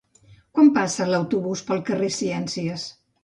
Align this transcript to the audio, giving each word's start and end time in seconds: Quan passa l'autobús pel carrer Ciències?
Quan 0.57 0.71
passa 0.77 1.07
l'autobús 1.09 1.63
pel 1.69 1.85
carrer 1.91 2.11
Ciències? 2.17 2.89